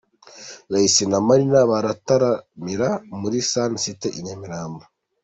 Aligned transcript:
Ray 0.71 0.87
C 0.93 0.95
na 1.11 1.19
Marina 1.27 1.59
barataramira 1.71 2.89
muri 3.19 3.37
Sun 3.49 3.71
City 3.83 4.07
i 4.19 4.19
Nyamirambo. 4.25 4.83